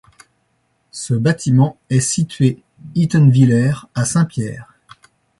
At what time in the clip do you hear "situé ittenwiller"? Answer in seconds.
1.99-3.73